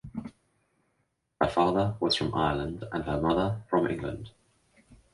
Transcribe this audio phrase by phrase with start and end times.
[1.39, 4.31] Her father was from Ireland and her mother from England.